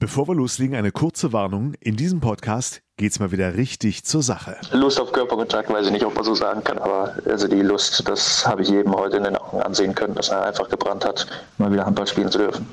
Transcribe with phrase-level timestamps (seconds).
[0.00, 1.74] Bevor wir loslegen, eine kurze Warnung.
[1.80, 4.56] In diesem Podcast geht's mal wieder richtig zur Sache.
[4.70, 8.06] Lust auf Körperkontakt, weiß ich nicht, ob man so sagen kann, aber also die Lust,
[8.06, 11.26] das habe ich jedem heute in den Augen ansehen können, dass er einfach gebrannt hat,
[11.58, 12.64] mal wieder Handball spielen zu dürfen.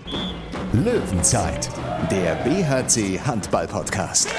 [0.74, 1.68] Löwenzeit,
[2.12, 4.30] der BHC Handball Podcast.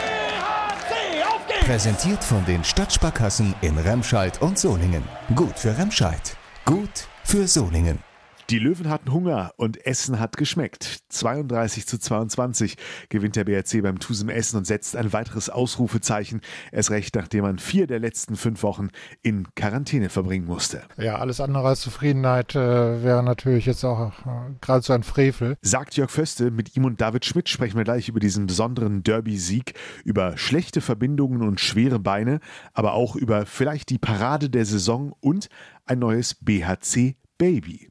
[0.88, 5.02] BHC, Präsentiert von den Stadtsparkassen in Remscheid und Solingen.
[5.34, 8.05] Gut für Remscheid, gut für Solingen.
[8.48, 11.00] Die Löwen hatten Hunger und Essen hat geschmeckt.
[11.08, 12.76] 32 zu 22
[13.08, 16.40] gewinnt der BRC beim Tusem Essen und setzt ein weiteres Ausrufezeichen.
[16.70, 18.90] Erst recht, nachdem man vier der letzten fünf Wochen
[19.22, 20.84] in Quarantäne verbringen musste.
[20.96, 25.56] Ja, alles andere als Zufriedenheit äh, wäre natürlich jetzt auch äh, gerade so ein Frevel.
[25.62, 29.74] Sagt Jörg Föste, mit ihm und David Schmidt sprechen wir gleich über diesen besonderen Derby-Sieg,
[30.04, 32.38] über schlechte Verbindungen und schwere Beine,
[32.74, 35.48] aber auch über vielleicht die Parade der Saison und
[35.84, 37.90] ein neues BHC-Baby.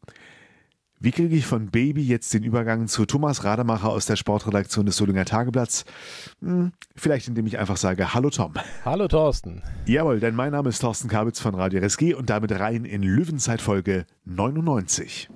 [0.99, 4.95] Wie kriege ich von Baby jetzt den Übergang zu Thomas Rademacher aus der Sportredaktion des
[4.95, 5.83] Solinger Tageblatts?
[6.39, 8.53] Hm, vielleicht indem ich einfach sage Hallo Tom.
[8.85, 9.61] Hallo Thorsten.
[9.85, 13.61] Jawohl, denn mein Name ist Thorsten Kabitz von Radio RSG und damit rein in Löwenzeit
[13.61, 15.29] Folge 99.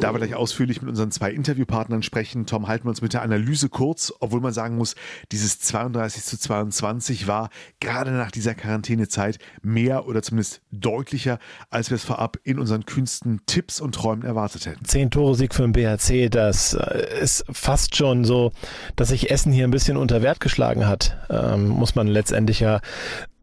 [0.00, 3.20] Da wir gleich ausführlich mit unseren zwei Interviewpartnern sprechen, Tom, halten wir uns mit der
[3.20, 4.94] Analyse kurz, obwohl man sagen muss,
[5.30, 11.96] dieses 32 zu 22 war gerade nach dieser Quarantänezeit mehr oder zumindest deutlicher, als wir
[11.96, 14.86] es vorab in unseren kühnsten Tipps und Träumen erwartet hätten.
[14.86, 18.52] Zehn Tore Sieg für den BHC, das äh, ist fast schon so,
[18.96, 22.80] dass sich Essen hier ein bisschen unter Wert geschlagen hat, ähm, muss man letztendlich ja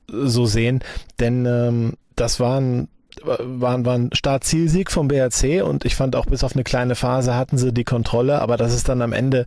[0.09, 0.83] so sehen,
[1.19, 2.87] denn ähm, das waren
[3.23, 7.35] war, war ein Start-Zielsieg vom BRC und ich fand auch bis auf eine kleine Phase
[7.35, 9.45] hatten sie die Kontrolle, aber dass es dann am Ende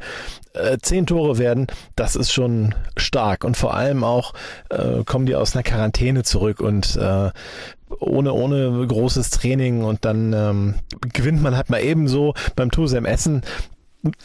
[0.54, 4.34] äh, zehn Tore werden, das ist schon stark und vor allem auch
[4.68, 7.30] äh, kommen die aus einer Quarantäne zurück und äh,
[7.98, 10.74] ohne, ohne großes Training und dann ähm,
[11.12, 13.42] gewinnt man halt mal ebenso beim Tusem Essen.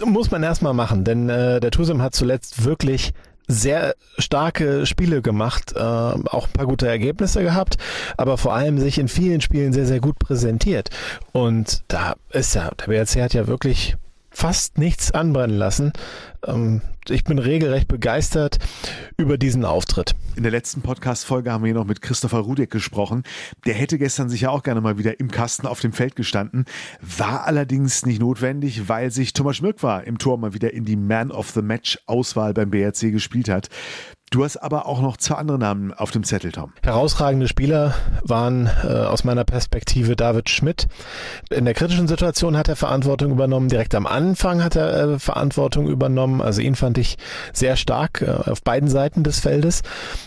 [0.06, 3.14] Muss man erstmal machen, denn äh, der Tusem hat zuletzt wirklich
[3.48, 7.78] sehr starke Spiele gemacht, äh, auch ein paar gute Ergebnisse gehabt,
[8.18, 10.90] aber vor allem sich in vielen Spielen sehr, sehr gut präsentiert.
[11.32, 13.96] Und da ist ja, der BRC hat ja wirklich
[14.36, 15.94] fast nichts anbrennen lassen.
[16.46, 18.58] Ähm, ich bin regelrecht begeistert
[19.16, 20.16] über diesen Auftritt.
[20.36, 23.24] In der letzten Podcast-Folge haben wir hier noch mit Christopher Rudek gesprochen.
[23.66, 26.66] Der hätte gestern sicher auch gerne mal wieder im Kasten auf dem Feld gestanden,
[27.02, 30.98] war allerdings nicht notwendig, weil sich Thomas Schmirk war im Tor mal wieder in die
[30.98, 33.70] Man of the Match Auswahl beim BRC gespielt hat.
[34.36, 36.74] Du hast aber auch noch zwei andere Namen auf dem Zettel, Tom.
[36.84, 40.90] Herausragende Spieler waren äh, aus meiner Perspektive David Schmidt.
[41.50, 43.70] In der kritischen Situation hat er Verantwortung übernommen.
[43.70, 46.42] Direkt am Anfang hat er äh, Verantwortung übernommen.
[46.42, 47.18] Also ihn fand ich
[47.54, 49.84] sehr stark äh, auf beiden Seiten des Feldes,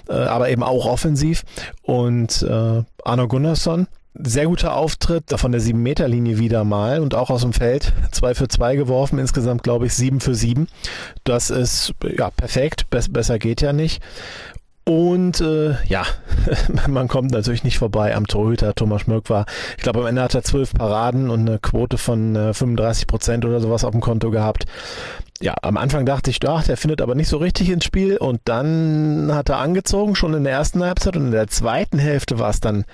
[0.09, 1.45] äh, aber eben auch offensiv.
[1.83, 7.43] Und äh, Arno Gunnarsson, sehr guter Auftritt von der 7-Meter-Linie wieder mal und auch aus
[7.43, 7.93] dem Feld.
[8.13, 10.69] 2 für 2 geworfen, insgesamt glaube ich 7 für 7.
[11.25, 14.03] Das ist ja perfekt, Be besser geht ja nicht.
[14.89, 16.07] Und äh, ja,
[16.89, 18.75] man kommt natürlich nicht vorbei am Torhüter.
[18.75, 19.45] Thomas Schmöck war,
[19.77, 23.45] ich glaube, am Ende hat er zwölf Paraden und eine Quote von äh, 35 Prozent
[23.45, 24.65] oder sowas auf dem Konto gehabt.
[25.43, 28.17] Ja, am Anfang dachte ich, ach, der findet aber nicht so richtig ins Spiel.
[28.17, 31.19] Und dann hat er angezogen, schon in der ersten Halbzeit.
[31.19, 32.87] Und in der zweiten Hälfte war es dann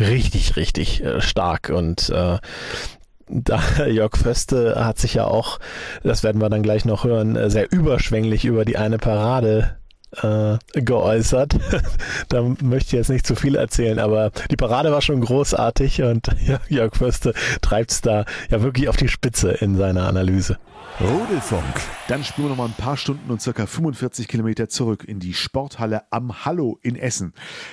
[0.00, 1.68] richtig, richtig äh, stark.
[1.68, 2.38] Und äh,
[3.28, 5.58] da Jörg Föste hat sich ja auch,
[6.02, 9.76] das werden wir dann gleich noch hören, äh, sehr überschwänglich über die eine Parade
[10.20, 11.56] äh, geäußert.
[12.28, 16.28] da möchte ich jetzt nicht zu viel erzählen, aber die Parade war schon großartig und
[16.44, 20.58] ja, Jörg Förste treibt es da ja wirklich auf die Spitze in seiner Analyse.
[21.00, 21.64] Rudelfunk.
[22.08, 25.32] Dann springen wir noch mal ein paar Stunden und circa 45 Kilometer zurück in die
[25.32, 27.32] Sporthalle am Hallo in Essen.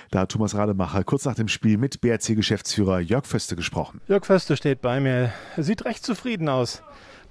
[0.10, 4.00] Da hat Thomas Rademacher kurz nach dem Spiel mit BRC-Geschäftsführer Jörg Föste gesprochen.
[4.08, 5.34] Jörg Föste steht bei mir.
[5.58, 6.82] Er sieht recht zufrieden aus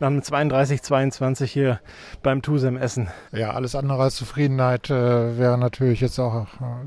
[0.00, 1.80] nach einem 32-22 hier
[2.22, 3.08] beim Tusem Essen.
[3.32, 6.46] Ja, alles andere als Zufriedenheit äh, wäre natürlich jetzt auch äh,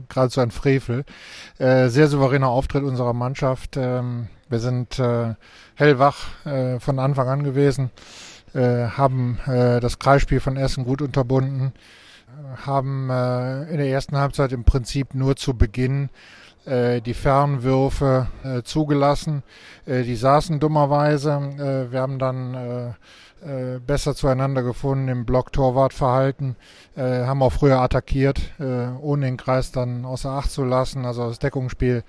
[0.09, 1.03] gerade so ein Frevel.
[1.57, 3.77] Äh, sehr souveräner Auftritt unserer Mannschaft.
[3.77, 5.35] Ähm, wir sind äh,
[5.75, 7.89] hellwach äh, von Anfang an gewesen,
[8.53, 11.73] äh, haben äh, das Kreisspiel von Essen gut unterbunden,
[12.66, 16.09] haben in der ersten Halbzeit im Prinzip nur zu Beginn
[16.66, 19.43] die Fernwürfe äh, zugelassen.
[19.85, 21.31] Äh, die saßen dummerweise.
[21.31, 22.93] Äh, wir haben dann äh,
[23.43, 26.55] äh, besser zueinander gefunden im Block-Torwart-Verhalten,
[26.96, 31.05] äh, haben auch früher attackiert, äh, ohne den Kreis dann außer Acht zu lassen.
[31.05, 32.03] Also das Deckungsspiel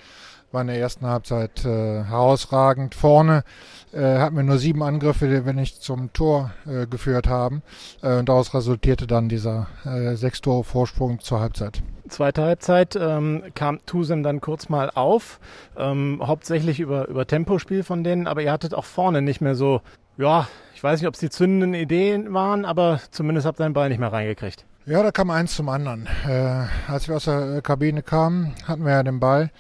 [0.50, 2.94] war in der ersten Halbzeit äh, herausragend.
[2.94, 3.44] Vorne
[3.92, 7.62] äh, hatten wir nur sieben Angriffe, die wir nicht zum Tor äh, geführt haben.
[8.02, 11.82] Äh, und daraus resultierte dann dieser äh, sechs Tore Vorsprung zur Halbzeit.
[12.08, 15.40] Zweite Halbzeit ähm, kam Tusem dann kurz mal auf,
[15.76, 19.80] ähm, hauptsächlich über, über Tempospiel von denen, aber ihr hattet auch vorne nicht mehr so
[20.16, 23.72] Ja, ich weiß nicht, ob es die zündenden Ideen waren, aber zumindest habt ihr den
[23.72, 24.64] Ball nicht mehr reingekriegt.
[24.84, 26.08] Ja, da kam eins zum anderen.
[26.28, 29.50] Äh, als wir aus der äh, Kabine kamen, hatten wir ja den Ball.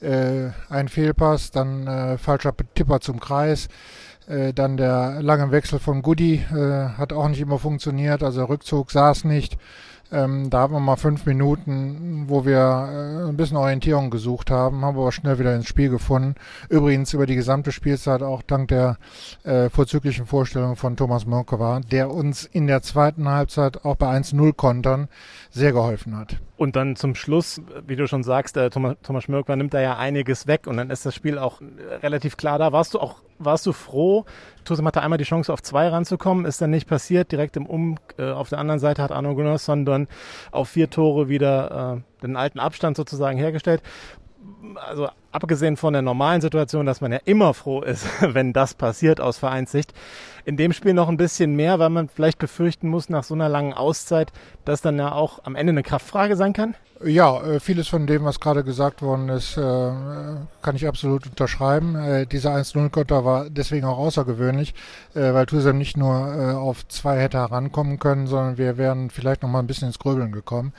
[0.00, 3.68] Äh, ein Fehlpass, dann äh, falscher Tipper zum Kreis.
[4.26, 8.90] Äh, dann der lange Wechsel von Goody äh, hat auch nicht immer funktioniert, also Rückzug
[8.90, 9.58] saß nicht.
[10.12, 14.84] Ähm, da haben wir mal fünf Minuten, wo wir äh, ein bisschen Orientierung gesucht haben,
[14.84, 16.34] haben aber schnell wieder ins Spiel gefunden.
[16.68, 18.98] Übrigens über die gesamte Spielzeit auch dank der
[19.44, 24.52] äh, vorzüglichen Vorstellung von Thomas Mörkova, der uns in der zweiten Halbzeit auch bei 1-0
[24.54, 25.08] Kontern
[25.50, 26.36] sehr geholfen hat.
[26.60, 29.96] Und dann zum Schluss, wie du schon sagst, äh, Thomas, Thomas Schmirkwa nimmt da ja
[29.96, 31.62] einiges weg und dann ist das Spiel auch
[32.02, 32.70] relativ klar da.
[32.70, 34.26] Warst du auch, warst du froh?
[34.66, 37.32] Tusem hatte einmal die Chance auf zwei ranzukommen, ist dann nicht passiert.
[37.32, 40.06] Direkt im Um, äh, auf der anderen Seite hat Arno Gunnarsson dann
[40.50, 43.80] auf vier Tore wieder äh, den alten Abstand sozusagen hergestellt
[44.76, 49.20] also abgesehen von der normalen Situation, dass man ja immer froh ist, wenn das passiert
[49.20, 49.92] aus Vereinssicht,
[50.44, 53.48] in dem Spiel noch ein bisschen mehr, weil man vielleicht befürchten muss nach so einer
[53.48, 54.32] langen Auszeit,
[54.64, 56.74] dass dann ja auch am Ende eine Kraftfrage sein kann?
[57.02, 59.60] Ja, äh, vieles von dem, was gerade gesagt worden ist, äh,
[60.60, 61.96] kann ich absolut unterschreiben.
[61.96, 64.74] Äh, dieser 1-0-Konter war deswegen auch außergewöhnlich,
[65.14, 69.60] weil Tusem nicht nur auf zwei hätte herankommen können, sondern wir wären vielleicht noch mal
[69.60, 70.72] ein bisschen ins Gröbeln gekommen.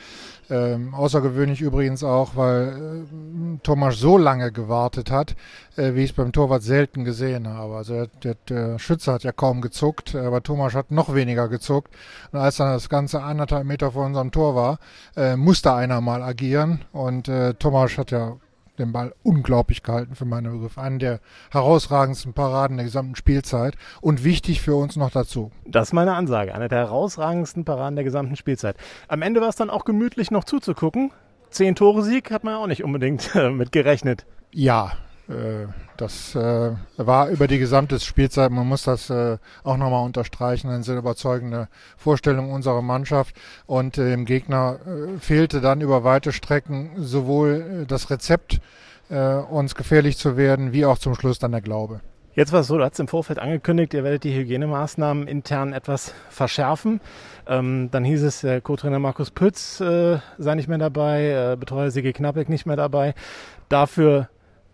[0.52, 5.38] Ähm, außergewöhnlich übrigens auch, weil äh, Thomas so lange gewartet hat,
[5.78, 7.76] äh, wie ich es beim Torwart selten gesehen habe.
[7.78, 11.94] Also der, der, Schütze hat ja kaum gezuckt, aber Thomas hat noch weniger gezuckt.
[12.34, 14.80] Und als dann das Ganze anderthalb Meter vor unserem Tor war,
[15.16, 16.82] äh, musste einer mal agieren.
[16.92, 18.36] Und äh, Thomas hat ja
[18.82, 20.82] den Ball unglaublich gehalten für meine Begriffe.
[20.82, 21.20] Eine der
[21.52, 25.52] herausragendsten Paraden der gesamten Spielzeit und wichtig für uns noch dazu.
[25.66, 26.54] Das ist meine Ansage.
[26.54, 28.76] Eine der herausragendsten Paraden der gesamten Spielzeit.
[29.08, 31.12] Am Ende war es dann auch gemütlich noch zuzugucken.
[31.50, 34.26] Zehn Tore Sieg hat man ja auch nicht unbedingt äh, mit gerechnet.
[34.52, 34.94] Ja,
[35.98, 40.84] das äh, war über die gesamte Spielzeit, man muss das äh, auch nochmal unterstreichen, eine
[40.84, 43.36] sehr überzeugende Vorstellung unserer Mannschaft.
[43.66, 44.80] Und dem Gegner
[45.20, 48.60] fehlte dann über weite Strecken sowohl das Rezept,
[49.10, 52.00] uns gefährlich zu werden, wie auch zum Schluss dann der Glaube.
[52.34, 56.14] Jetzt war es so, du hast im Vorfeld angekündigt, ihr werdet die Hygienemaßnahmen intern etwas
[56.30, 57.02] verschärfen.
[57.46, 61.92] Ähm, dann hieß es, der Co-Trainer Markus Pütz äh, sei nicht mehr dabei, äh, Betreuer
[61.92, 63.16] Sigi Knappek nicht mehr dabei.
[63.68, 64.30] Dafür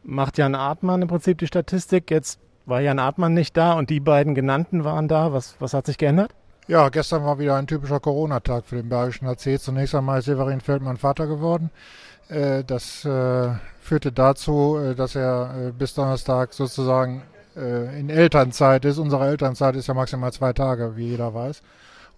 [0.07, 2.09] macht Jan Artmann im Prinzip die Statistik.
[2.09, 5.33] Jetzt war Jan Artmann nicht da und die beiden genannten waren da.
[5.33, 6.33] Was, was hat sich geändert?
[6.68, 9.59] Ja, gestern war wieder ein typischer Corona-Tag für den Bergischen AC.
[9.59, 11.69] Zunächst einmal ist Severin Feldmann Vater geworden.
[12.30, 13.50] Äh, das äh,
[13.80, 17.24] führte dazu, äh, dass er bis Donnerstag sozusagen
[17.56, 19.00] in Elternzeit ist.
[19.00, 21.63] Unsere Elternzeit ist ja maximal zwei Tage, wie jeder weiß.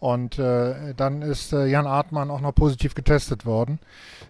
[0.01, 3.79] Und dann ist Jan Artmann auch noch positiv getestet worden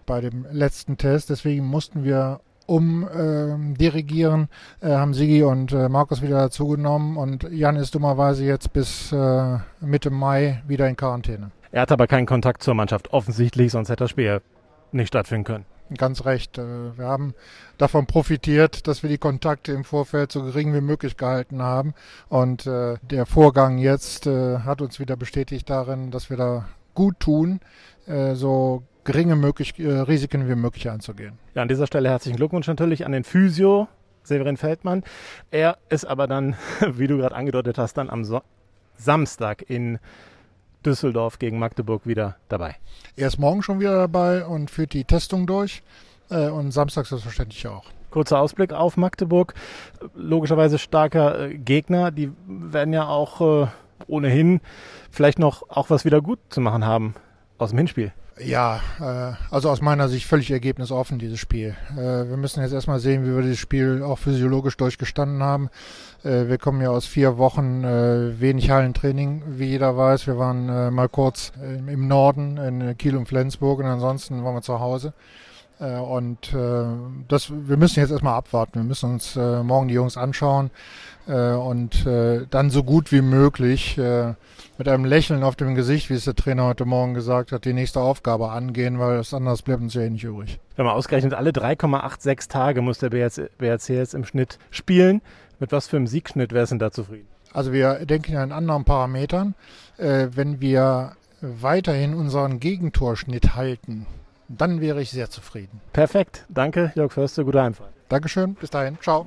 [0.06, 1.28] bei dem letzten Test.
[1.28, 2.38] Deswegen mussten wir
[2.70, 4.48] umdirigieren,
[4.80, 9.12] ähm, äh, haben Sigi und äh, Markus wieder dazugenommen und Jan ist dummerweise jetzt bis
[9.12, 11.50] äh, Mitte Mai wieder in Quarantäne.
[11.72, 14.40] Er hat aber keinen Kontakt zur Mannschaft, offensichtlich, sonst hätte das Spiel
[14.92, 15.64] nicht stattfinden können.
[15.96, 16.58] Ganz recht.
[16.58, 17.34] Äh, wir haben
[17.76, 21.94] davon profitiert, dass wir die Kontakte im Vorfeld so gering wie möglich gehalten haben.
[22.28, 27.20] Und äh, der Vorgang jetzt äh, hat uns wieder bestätigt darin, dass wir da gut
[27.20, 27.60] tun,
[28.34, 31.38] so geringe möglich, äh, Risiken wie möglich einzugehen.
[31.54, 33.88] Ja, an dieser Stelle herzlichen Glückwunsch natürlich an den Physio
[34.22, 35.02] Severin Feldmann.
[35.50, 36.56] Er ist aber dann,
[36.86, 38.42] wie du gerade angedeutet hast, dann am so
[38.96, 39.98] Samstag in
[40.84, 42.76] Düsseldorf gegen Magdeburg wieder dabei.
[43.16, 45.82] Er ist morgen schon wieder dabei und führt die Testung durch
[46.30, 47.84] äh, und Samstag selbstverständlich auch.
[48.10, 49.54] Kurzer Ausblick auf Magdeburg.
[50.14, 52.10] Logischerweise starker äh, Gegner.
[52.10, 53.66] Die werden ja auch äh,
[54.06, 54.60] ohnehin
[55.10, 57.14] vielleicht noch auch was wieder gut zu machen haben
[57.58, 58.12] aus dem Hinspiel.
[58.44, 61.76] Ja, äh, also aus meiner Sicht völlig ergebnisoffen, dieses Spiel.
[61.92, 65.68] Äh, wir müssen jetzt erstmal sehen, wie wir dieses Spiel auch physiologisch durchgestanden haben.
[66.24, 70.26] Äh, wir kommen ja aus vier Wochen äh, wenig Hallentraining, wie jeder weiß.
[70.26, 74.54] Wir waren äh, mal kurz äh, im Norden in Kiel und Flensburg und ansonsten waren
[74.54, 75.12] wir zu Hause.
[75.80, 76.84] Äh, und äh,
[77.28, 78.80] das, wir müssen jetzt erstmal abwarten.
[78.80, 80.70] Wir müssen uns äh, morgen die Jungs anschauen
[81.26, 86.34] und dann so gut wie möglich mit einem Lächeln auf dem Gesicht, wie es der
[86.34, 90.00] Trainer heute Morgen gesagt hat, die nächste Aufgabe angehen, weil das anders bleibt uns ja
[90.00, 90.58] eh nicht übrig.
[90.74, 95.20] Wenn man ausgerechnet, alle 3,86 Tage muss der BRC, jetzt im Schnitt spielen.
[95.60, 97.28] Mit was für einem Siegschnitt wäre es denn da zufrieden?
[97.52, 99.54] Also wir denken ja in anderen Parametern.
[99.98, 104.06] Wenn wir weiterhin unseren Gegentorschnitt halten,
[104.58, 105.80] dann wäre ich sehr zufrieden.
[105.92, 106.44] Perfekt.
[106.48, 107.44] Danke, Jörg Förster.
[107.44, 107.92] Gute Heimfahrt.
[108.08, 108.54] Dankeschön.
[108.54, 108.98] Bis dahin.
[109.00, 109.26] Ciao.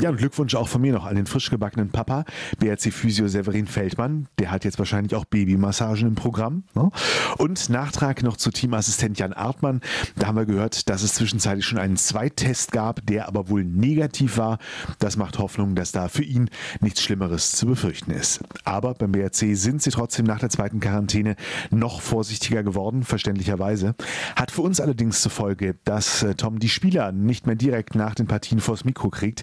[0.00, 2.24] Ja, und Glückwunsch auch von mir noch an den frisch gebackenen Papa,
[2.60, 4.28] BRC-Physio Severin Feldmann.
[4.38, 6.62] Der hat jetzt wahrscheinlich auch Babymassagen im Programm.
[6.74, 6.90] Ne?
[7.36, 9.80] Und Nachtrag noch zu Teamassistent Jan Artmann.
[10.14, 14.38] Da haben wir gehört, dass es zwischenzeitlich schon einen Zweittest gab, der aber wohl negativ
[14.38, 14.58] war.
[15.00, 16.48] Das macht Hoffnung, dass da für ihn
[16.80, 18.40] nichts Schlimmeres zu befürchten ist.
[18.62, 21.34] Aber beim BRC sind sie trotzdem nach der zweiten Quarantäne
[21.70, 23.96] noch vorsichtiger geworden, verständlicherweise.
[24.36, 28.14] Hat für uns allerdings zur Folge, dass äh, Tom die Spieler nicht mehr direkt nach
[28.14, 29.42] den Partien vors Mikro kriegt.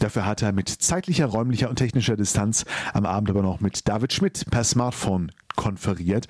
[0.00, 2.64] Dafür hat er mit zeitlicher, räumlicher und technischer Distanz
[2.94, 6.26] am Abend aber noch mit David Schmidt per Smartphone konferiert.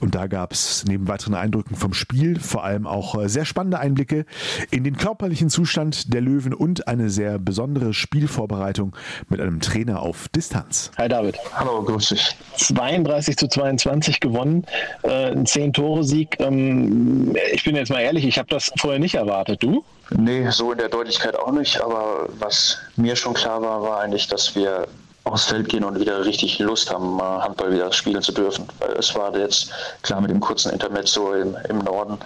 [0.00, 3.78] Und da gab es neben weiteren Eindrücken vom Spiel vor allem auch äh, sehr spannende
[3.78, 4.26] Einblicke
[4.70, 8.94] in den körperlichen Zustand der Löwen und eine sehr besondere Spielvorbereitung
[9.30, 10.90] mit einem Trainer auf Distanz.
[10.98, 11.38] Hi David.
[11.54, 12.36] Hallo, grüß dich.
[12.56, 14.66] 32 zu 22 gewonnen,
[15.02, 16.38] äh, ein 10-Tore-Sieg.
[16.40, 19.62] Ähm, ich bin jetzt mal ehrlich, ich habe das vorher nicht erwartet.
[19.62, 19.82] Du?
[20.10, 24.28] Nee, so in der Deutlichkeit auch nicht, aber was mir schon klar war, war eigentlich,
[24.28, 24.86] dass wir
[25.24, 28.68] aufs Feld gehen und wieder richtig Lust haben, Handball wieder spielen zu dürfen.
[28.78, 29.70] Weil es war jetzt,
[30.02, 32.18] klar mit dem kurzen Intermezzo im, im Norden,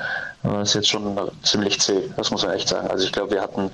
[0.42, 2.90] aber es jetzt schon ziemlich zäh, das muss man echt sagen.
[2.90, 3.70] Also ich glaube, wir hatten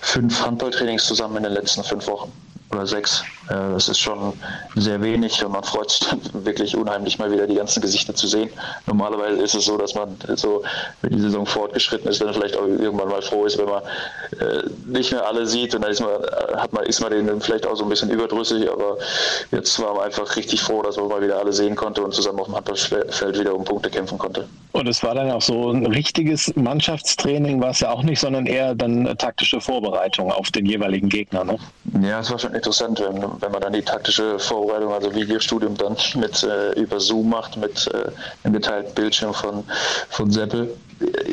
[0.00, 2.32] fünf Handballtrainings zusammen in den letzten fünf Wochen
[2.72, 3.22] oder sechs.
[3.48, 4.32] Äh, das ist schon
[4.76, 8.26] sehr wenig und man freut sich dann wirklich unheimlich mal wieder die ganzen Gesichter zu
[8.26, 8.50] sehen.
[8.86, 10.62] Normalerweise ist es so, dass man so,
[11.02, 13.82] wenn die Saison fortgeschritten ist, dann vielleicht auch irgendwann mal froh ist, wenn man
[14.40, 16.10] äh, nicht mehr alle sieht und dann ist man,
[16.56, 18.98] hat man, ist man denen vielleicht auch so ein bisschen überdrüssig, aber
[19.50, 22.40] jetzt war man einfach richtig froh, dass man mal wieder alle sehen konnte und zusammen
[22.40, 24.46] auf dem Handballfeld wieder um Punkte kämpfen konnte.
[24.72, 28.46] Und es war dann auch so ein richtiges Mannschaftstraining, war es ja auch nicht, sondern
[28.46, 31.44] eher dann taktische Vorbereitung auf den jeweiligen Gegner.
[31.44, 31.58] Ne?
[32.00, 35.96] Ja, es war schon interessant, wenn, wenn man dann die taktische Vorbereitung, also Videostudium dann
[36.16, 38.10] mit äh, über Zoom macht, mit äh,
[38.44, 39.64] einem geteilten Bildschirm von,
[40.10, 40.76] von Seppel.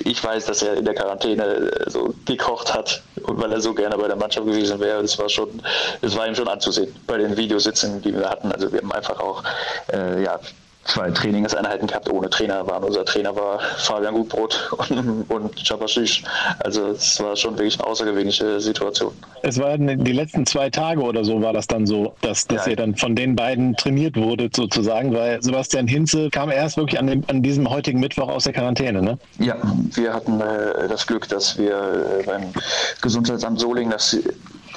[0.06, 3.98] Ich weiß, dass er in der Quarantäne äh, so gekocht hat weil er so gerne
[3.98, 5.62] bei der Mannschaft gewesen wäre, das war schon,
[6.02, 8.52] das war ihm schon anzusehen bei den Videositzungen, die wir hatten.
[8.52, 9.44] Also wir haben einfach auch
[9.92, 10.40] äh, ja,
[10.88, 12.84] zwei Trainingseinheiten gehabt ohne Trainer waren.
[12.84, 16.24] Unser Trainer war Fabian Gutbrot und, und Chabashish.
[16.60, 19.14] Also es war schon wirklich eine außergewöhnliche Situation.
[19.44, 22.72] Es waren die letzten zwei Tage oder so war das dann so, dass, dass ja.
[22.72, 27.08] ihr dann von den beiden trainiert wurdet sozusagen, weil Sebastian Hinze kam erst wirklich an,
[27.08, 29.18] dem, an diesem heutigen Mittwoch aus der Quarantäne, ne?
[29.40, 29.56] Ja,
[29.94, 32.54] wir hatten äh, das Glück, dass wir äh, beim
[33.02, 34.18] Gesundheitsamt Solingen, dass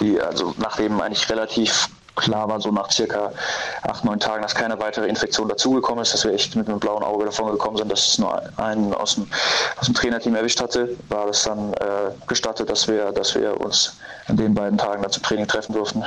[0.01, 3.33] die, also nachdem eigentlich relativ klar war, so nach circa
[3.83, 7.03] acht, neun Tagen, dass keine weitere Infektion dazugekommen ist, dass wir echt mit einem blauen
[7.03, 9.27] Auge davon gekommen sind, dass es nur einen aus dem,
[9.79, 13.97] aus dem Trainerteam erwischt hatte, war es dann äh, gestattet, dass wir, dass wir uns
[14.27, 16.05] an den beiden Tagen dann zum Training treffen durften.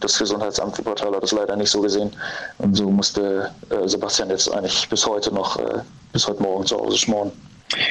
[0.00, 2.14] Das Gesundheitsamt Wuppertal hat das leider nicht so gesehen.
[2.58, 5.80] Und so musste äh, Sebastian jetzt eigentlich bis heute noch, äh,
[6.12, 7.32] bis heute Morgen zu Hause schmoren.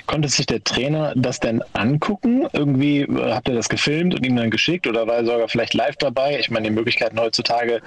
[0.07, 2.47] Konnte sich der Trainer das denn angucken?
[2.53, 5.73] Irgendwie äh, habt ihr das gefilmt und ihm dann geschickt oder war er sogar vielleicht
[5.73, 6.39] live dabei?
[6.39, 7.81] Ich meine, die Möglichkeiten heutzutage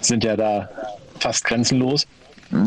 [0.00, 0.68] sind ja da
[1.18, 2.06] fast grenzenlos.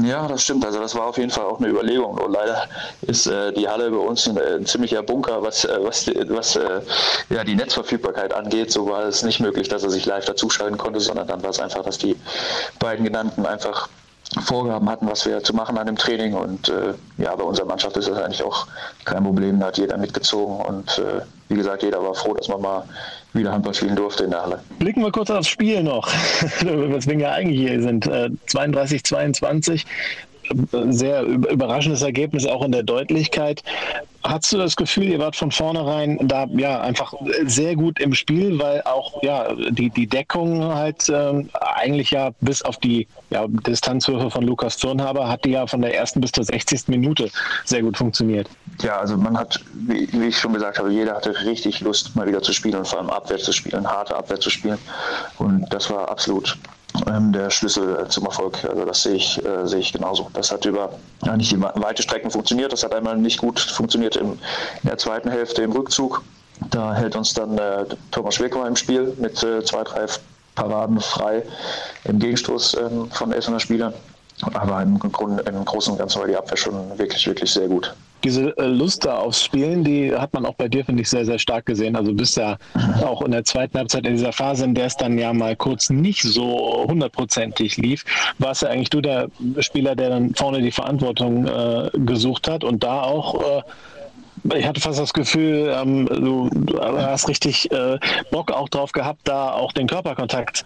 [0.03, 0.65] Ja, das stimmt.
[0.65, 2.15] Also das war auf jeden Fall auch eine Überlegung.
[2.15, 2.67] Nur leider
[3.03, 6.81] ist äh, die Halle bei uns ein, ein ziemlicher Bunker, was, äh, was, was äh,
[7.29, 8.71] ja, die Netzverfügbarkeit angeht.
[8.71, 11.59] So war es nicht möglich, dass er sich live dazuschalten konnte, sondern dann war es
[11.59, 12.15] einfach, dass die
[12.79, 13.87] beiden genannten einfach
[14.43, 16.33] Vorgaben hatten, was wir zu machen an dem Training.
[16.33, 18.67] Und äh, ja, bei unserer Mannschaft ist das eigentlich auch
[19.05, 19.59] kein Problem.
[19.59, 20.57] Da hat jeder mitgezogen.
[20.65, 22.83] Und äh, wie gesagt, jeder war froh, dass man mal
[23.33, 24.59] wieder Handball spielen durfte in der Halle.
[24.79, 26.07] Blicken wir kurz aufs Spiel noch,
[26.61, 28.05] weswegen wir eigentlich hier sind.
[28.07, 29.85] Äh, 32, 22
[30.89, 33.63] sehr überraschendes Ergebnis auch in der Deutlichkeit.
[34.23, 37.13] Hast du das Gefühl, ihr wart von vornherein da ja einfach
[37.45, 42.61] sehr gut im Spiel, weil auch ja die, die Deckung halt äh, eigentlich ja bis
[42.61, 46.43] auf die ja, Distanzwürfe von Lukas Zurnhaber hat die ja von der ersten bis zur
[46.43, 46.87] 60.
[46.87, 47.29] Minute
[47.63, 48.49] sehr gut funktioniert.
[48.81, 52.27] Ja, also man hat, wie, wie ich schon gesagt habe, jeder hatte richtig Lust mal
[52.27, 54.77] wieder zu spielen und vor allem Abwehr zu spielen, harte Abwehr zu spielen
[55.37, 56.57] und das war absolut
[57.05, 58.63] der Schlüssel zum Erfolg.
[58.65, 60.29] Also das sehe ich, äh, sehe ich genauso.
[60.33, 60.91] Das hat über
[61.21, 62.73] eigentlich die weite Strecken funktioniert.
[62.73, 64.39] Das hat einmal nicht gut funktioniert in
[64.83, 66.23] der zweiten Hälfte im Rückzug.
[66.71, 70.05] Da hält uns dann äh, Thomas Schwecker im Spiel mit äh, zwei, drei
[70.55, 71.43] Paraden frei
[72.05, 73.93] im Gegenstoß ähm, von Essener Spielern.
[74.53, 77.95] Aber im, Grund, im Großen und Ganzen war die Abwehr schon wirklich, wirklich sehr gut
[78.23, 81.25] diese äh, Lust da aufs Spielen, die hat man auch bei dir, finde ich, sehr,
[81.25, 81.95] sehr stark gesehen.
[81.95, 82.57] Also bist ja
[83.03, 85.89] auch in der zweiten Halbzeit in dieser Phase, in der es dann ja mal kurz
[85.89, 88.03] nicht so hundertprozentig lief,
[88.39, 92.83] warst ja eigentlich du der Spieler, der dann vorne die Verantwortung äh, gesucht hat und
[92.83, 93.61] da auch äh,
[94.55, 97.99] ich hatte fast das Gefühl, ähm, du, du, hast richtig äh,
[98.31, 100.65] Bock auch drauf gehabt, da auch den Körperkontakt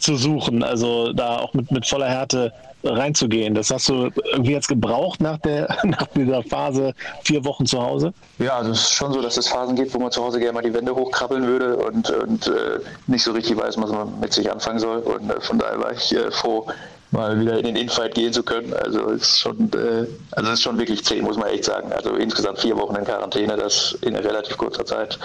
[0.00, 2.52] zu suchen, also da auch mit, mit voller Härte
[2.84, 3.54] reinzugehen.
[3.54, 8.12] Das hast du irgendwie jetzt gebraucht nach, der, nach dieser Phase vier Wochen zu Hause?
[8.38, 10.54] Ja, also es ist schon so, dass es Phasen gibt, wo man zu Hause gerne
[10.54, 14.32] mal die Wände hochkrabbeln würde und, und äh, nicht so richtig weiß, was man mit
[14.32, 14.98] sich anfangen soll.
[14.98, 16.66] Und äh, von daher war ich äh, froh,
[17.10, 18.72] mal wieder in den Infight gehen zu können.
[18.74, 21.92] Also ist schon, äh, also ist schon wirklich zäh, muss man echt sagen.
[21.92, 25.18] Also insgesamt vier Wochen in Quarantäne, das in relativ kurzer Zeit.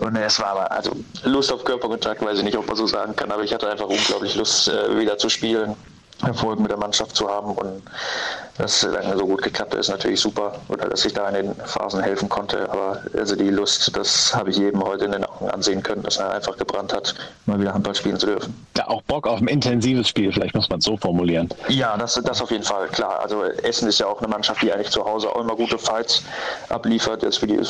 [0.00, 0.92] Und es war aber, also
[1.24, 3.86] Lust auf Körperkontakt, weiß ich nicht, ob man so sagen kann, aber ich hatte einfach
[3.88, 5.74] unglaublich Lust, äh, wieder zu spielen.
[6.26, 7.82] Erfolg mit der Mannschaft zu haben und
[8.56, 11.34] dass es lange so gut geklappt hat, ist natürlich super oder dass ich da in
[11.34, 12.70] den Phasen helfen konnte.
[12.70, 16.18] Aber also die Lust, das habe ich jedem heute in den Augen ansehen können, dass
[16.18, 17.14] er einfach gebrannt hat,
[17.46, 18.54] mal wieder Handball spielen zu dürfen.
[18.76, 21.48] Ja, auch Bock auf ein intensives Spiel, vielleicht muss man es so formulieren.
[21.68, 23.20] Ja, das, das auf jeden Fall, klar.
[23.20, 26.22] Also Essen ist ja auch eine Mannschaft, die eigentlich zu Hause auch immer gute Fights
[26.68, 27.22] abliefert.
[27.22, 27.60] Jetzt für die,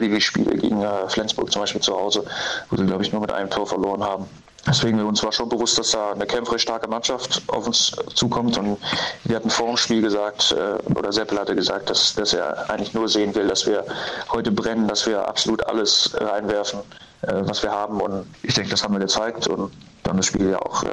[0.00, 2.24] die Spiele gegen äh, Flensburg zum Beispiel zu Hause,
[2.70, 4.26] wo sie, glaube ich, nur mit einem Tor verloren haben.
[4.66, 8.56] Deswegen uns war schon bewusst, dass da eine kämpferisch starke Mannschaft auf uns zukommt.
[8.58, 8.78] Und
[9.24, 12.94] wir hatten vor dem Spiel gesagt, äh, oder Seppel hatte gesagt, dass, dass er eigentlich
[12.94, 13.84] nur sehen will, dass wir
[14.30, 16.80] heute brennen, dass wir absolut alles reinwerfen,
[17.22, 18.00] äh, was wir haben.
[18.00, 19.48] Und ich denke, das haben wir gezeigt.
[19.48, 20.88] Und dann das Spiel ja auch äh,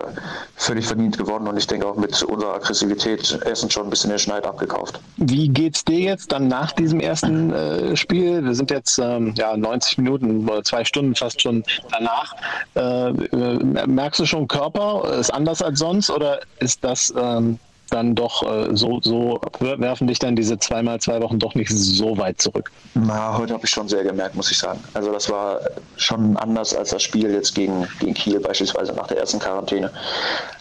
[0.55, 4.19] völlig verdient gewonnen und ich denke auch mit unserer Aggressivität Essen schon ein bisschen den
[4.19, 4.99] Schneid abgekauft.
[5.17, 8.43] Wie geht's dir jetzt dann nach diesem ersten äh, Spiel?
[8.43, 12.35] Wir sind jetzt ähm, ja 90 Minuten oder zwei Stunden fast schon danach.
[12.75, 15.19] Äh, äh merkst du schon Körper?
[15.19, 17.59] Ist anders als sonst oder ist das ähm,
[17.89, 22.17] dann doch äh, so, so werfen dich dann diese zweimal zwei Wochen doch nicht so
[22.17, 22.71] weit zurück?
[22.93, 24.79] Na, heute habe ich schon sehr gemerkt, muss ich sagen.
[24.93, 25.59] Also das war
[25.97, 29.91] schon anders als das Spiel jetzt gegen, gegen Kiel beispielsweise nach der ersten Quarantäne.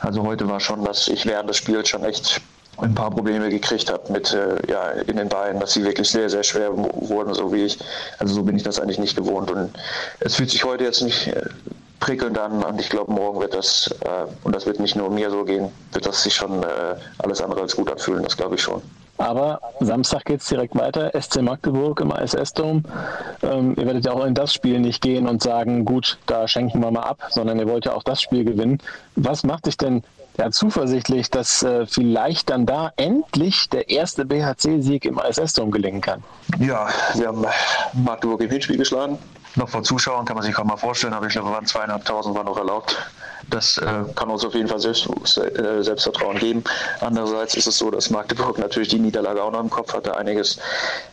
[0.00, 2.40] Also heute war schon, dass ich während des Spiels schon echt
[2.80, 6.30] ein paar Probleme gekriegt habe mit äh, ja, in den Beinen, dass sie wirklich sehr,
[6.30, 7.78] sehr schwer wurden, so wie ich.
[8.18, 9.50] Also so bin ich das eigentlich nicht gewohnt.
[9.50, 9.70] Und
[10.20, 11.42] es fühlt sich heute jetzt nicht äh,
[12.00, 15.30] prickelnd an und ich glaube, morgen wird das, äh, und das wird nicht nur mir
[15.30, 16.66] so gehen, wird das sich schon äh,
[17.18, 18.82] alles andere als gut anfühlen, das glaube ich schon.
[19.18, 22.84] Aber Samstag geht es direkt weiter, SC Magdeburg im ISS-Dom.
[23.42, 26.80] Ähm, ihr werdet ja auch in das Spiel nicht gehen und sagen, gut, da schenken
[26.80, 28.78] wir mal ab, sondern ihr wollt ja auch das Spiel gewinnen.
[29.16, 30.04] Was macht dich denn
[30.38, 36.22] ja, zuversichtlich, dass äh, vielleicht dann da endlich der erste BHC-Sieg im ISS-Dom gelingen kann?
[36.60, 37.44] Ja, wir haben
[37.94, 39.18] Magdeburg im Hinspiel geschlagen
[39.56, 42.44] noch vor Zuschauern kann man sich kaum mal vorstellen, aber ich glaube, waren zweieinhalbtausend war
[42.44, 42.96] noch erlaubt.
[43.50, 46.62] Das äh, kann uns auf jeden Fall Selbst, äh, Selbstvertrauen geben.
[47.00, 50.58] Andererseits ist es so, dass Magdeburg natürlich die Niederlage auch noch im Kopf hatte, einiges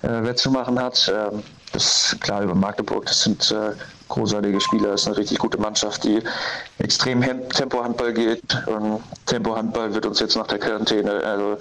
[0.01, 1.11] äh, wettzumachen hat.
[1.13, 3.71] Ähm, das ist klar über Magdeburg, das sind äh,
[4.07, 6.21] großartige Spieler, das ist eine richtig gute Mannschaft, die
[6.77, 8.41] extrem Tempo-Handball geht.
[8.67, 11.57] Und Tempo-Handball wird uns jetzt nach der Quarantäne also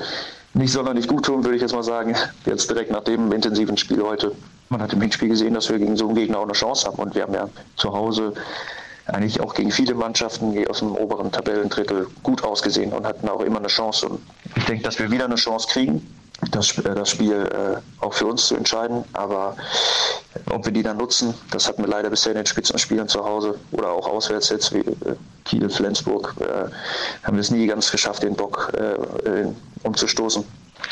[0.55, 2.15] nicht sonderlich gut tun, würde ich jetzt mal sagen.
[2.47, 4.33] Jetzt direkt nach dem intensiven Spiel heute
[4.69, 6.97] man hat im Hinspiel gesehen, dass wir gegen so einen Gegner auch eine Chance haben.
[6.97, 8.35] Und wir haben ja zu Hause
[9.07, 13.59] eigentlich auch gegen viele Mannschaften aus dem oberen Tabellendrittel gut ausgesehen und hatten auch immer
[13.59, 14.09] eine Chance.
[14.09, 14.21] Und
[14.57, 16.07] ich denke, dass wir wieder eine Chance kriegen,
[16.51, 19.05] das, äh, das Spiel äh, auch für uns zu entscheiden.
[19.13, 19.57] Aber
[20.51, 23.59] ob wir die dann nutzen, das hatten wir leider bisher in den Spitzenspielen zu Hause
[23.73, 26.35] oder auch auswärts jetzt wie äh, Kiel, Flensburg,
[27.23, 28.73] haben wir es nie ganz geschafft, den Bock
[29.83, 30.43] umzustoßen.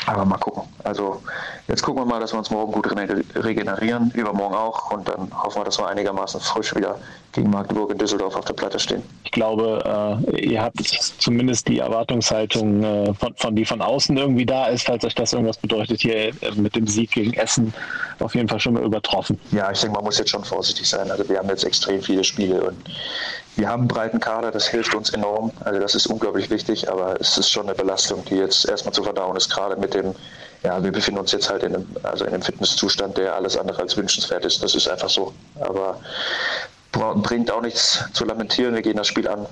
[0.05, 0.63] Aber mal gucken.
[0.83, 1.21] Also
[1.67, 2.87] jetzt gucken wir mal, dass wir uns morgen gut
[3.35, 6.97] regenerieren, übermorgen auch und dann hoffen wir, dass wir einigermaßen frisch wieder
[7.33, 9.03] gegen Magdeburg in Düsseldorf auf der Platte stehen.
[9.23, 10.77] Ich glaube, äh, ihr habt
[11.17, 15.33] zumindest die Erwartungshaltung, äh, von, von, die von außen irgendwie da ist, falls euch das
[15.33, 17.73] irgendwas bedeutet, hier äh, mit dem Sieg gegen Essen
[18.19, 19.39] auf jeden Fall schon mal übertroffen.
[19.51, 21.09] Ja, ich denke, man muss jetzt schon vorsichtig sein.
[21.09, 22.77] Also wir haben jetzt extrem viele Spiele und
[23.55, 25.51] wir haben einen breiten Kader, das hilft uns enorm.
[25.61, 29.03] Also das ist unglaublich wichtig, aber es ist schon eine Belastung, die jetzt erstmal zu
[29.03, 30.15] verdauen ist, gerade mit dem,
[30.63, 33.81] ja, wir befinden uns jetzt halt in einem, also in einem Fitnesszustand, der alles andere
[33.81, 34.63] als wünschenswert ist.
[34.63, 35.33] Das ist einfach so.
[35.59, 35.99] Aber
[36.93, 38.73] bringt auch nichts zu lamentieren.
[38.75, 39.47] Wir gehen das Spiel an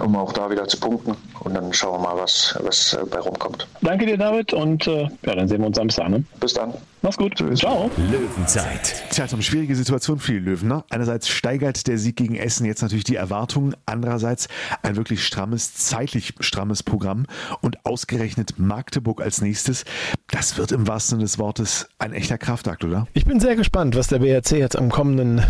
[0.00, 1.16] um auch da wieder zu punkten.
[1.40, 3.66] Und dann schauen wir mal, was, was äh, bei rumkommt.
[3.80, 4.52] Danke dir, David.
[4.52, 6.08] Und äh, ja, dann sehen wir uns Samstag.
[6.08, 6.24] Ne?
[6.38, 6.74] Bis dann.
[7.02, 7.34] Mach's gut.
[7.34, 7.60] Tschüss.
[7.60, 7.90] Ciao.
[7.96, 9.04] Löwenzeit.
[9.10, 10.68] Tja, Tom, schwierige Situation für die Löwen.
[10.68, 10.84] Ne?
[10.90, 13.74] Einerseits steigert der Sieg gegen Essen jetzt natürlich die Erwartungen.
[13.86, 14.48] Andererseits
[14.82, 17.24] ein wirklich strammes, zeitlich strammes Programm.
[17.62, 19.84] Und ausgerechnet Magdeburg als nächstes.
[20.30, 23.06] Das wird im wahrsten Sinne des Wortes ein echter Kraftakt, oder?
[23.14, 25.42] Ich bin sehr gespannt, was der BRC jetzt am kommenden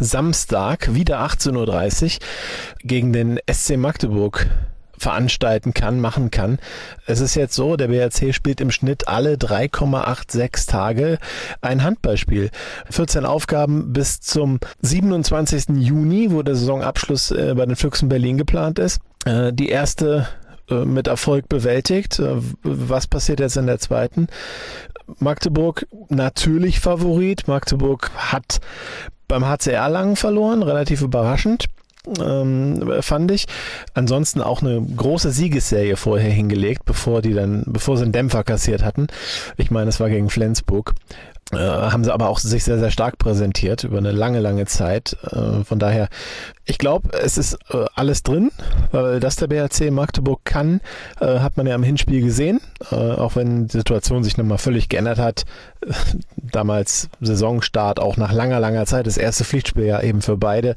[0.00, 2.18] Samstag, wieder 18.30 Uhr,
[2.82, 4.48] gegen den SC Magdeburg
[4.98, 6.58] veranstalten kann, machen kann.
[7.06, 11.18] Es ist jetzt so, der BRC spielt im Schnitt alle 3,86 Tage
[11.60, 12.50] ein Handballspiel.
[12.90, 15.76] 14 Aufgaben bis zum 27.
[15.76, 19.00] Juni, wo der Saisonabschluss äh, bei den Füchsen Berlin geplant ist.
[19.24, 20.28] Äh, die erste
[20.70, 22.20] äh, mit Erfolg bewältigt.
[22.62, 24.28] Was passiert jetzt in der zweiten?
[25.18, 27.48] Magdeburg natürlich Favorit.
[27.48, 28.60] Magdeburg hat
[29.26, 31.66] beim HCR Langen verloren, relativ überraschend.
[32.20, 33.46] Ähm, fand ich.
[33.94, 38.84] Ansonsten auch eine große Siegesserie vorher hingelegt, bevor die dann, bevor sie einen Dämpfer kassiert
[38.84, 39.06] hatten.
[39.56, 40.94] Ich meine, es war gegen Flensburg.
[41.52, 45.16] Äh, haben sie aber auch sich sehr, sehr stark präsentiert über eine lange, lange Zeit.
[45.32, 46.08] Äh, von daher,
[46.66, 48.50] ich glaube, es ist äh, alles drin,
[48.92, 50.82] weil das der BRC Magdeburg kann,
[51.20, 54.90] äh, hat man ja im Hinspiel gesehen, äh, auch wenn die Situation sich nochmal völlig
[54.90, 55.44] geändert hat.
[56.36, 60.76] Damals Saisonstart, auch nach langer, langer Zeit, das erste Pflichtspiel ja eben für beide.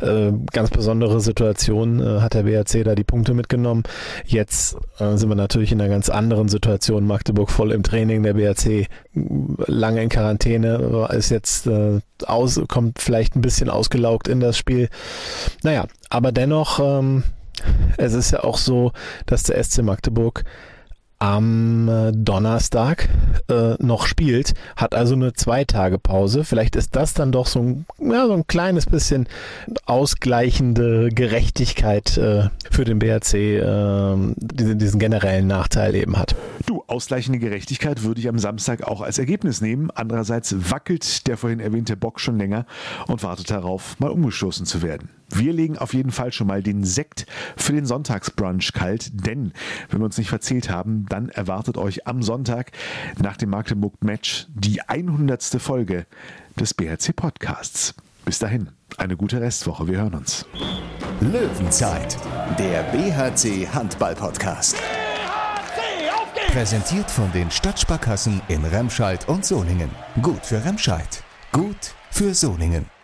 [0.00, 3.82] Äh, ganz besondere Situation, hat der BRC da die Punkte mitgenommen.
[4.24, 7.06] Jetzt sind wir natürlich in einer ganz anderen Situation.
[7.06, 8.88] Magdeburg voll im Training, der BRC
[9.66, 11.68] lange in Quarantäne, ist jetzt
[12.26, 14.88] aus, kommt vielleicht ein bisschen ausgelaugt in das Spiel.
[15.62, 17.22] Naja, aber dennoch, ähm,
[17.96, 18.92] es ist ja auch so,
[19.26, 20.44] dass der SC Magdeburg
[21.18, 23.08] am äh, Donnerstag
[23.48, 26.44] äh, noch spielt, hat also eine Zwei-Tage-Pause.
[26.44, 29.26] Vielleicht ist das dann doch so ein, ja, so ein kleines bisschen
[29.84, 36.36] ausgleichende Gerechtigkeit äh, für den BRC, äh, diesen, diesen generellen Nachteil eben hat.
[36.66, 39.90] Du, ausgleichende Gerechtigkeit würde ich am Samstag auch als Ergebnis nehmen.
[39.90, 42.66] Andererseits wackelt der vorhin erwähnte Bock schon länger
[43.06, 45.10] und wartet darauf, mal umgestoßen zu werden.
[45.30, 49.52] Wir legen auf jeden Fall schon mal den Sekt für den Sonntagsbrunch kalt, denn
[49.90, 52.72] wenn wir uns nicht verzählt haben, dann erwartet euch am Sonntag
[53.22, 55.42] nach dem Magdeburg-Match die 100.
[55.60, 56.06] Folge
[56.58, 57.94] des BHC Podcasts.
[58.24, 59.86] Bis dahin, eine gute Restwoche.
[59.86, 60.46] Wir hören uns.
[61.20, 62.16] Löwenzeit,
[62.58, 64.76] der BHC Handball Podcast.
[64.76, 66.37] BHC, auf geht's!
[66.48, 69.90] Präsentiert von den Stadtsparkassen in Remscheid und Solingen.
[70.22, 72.97] Gut für Remscheid, gut für Solingen.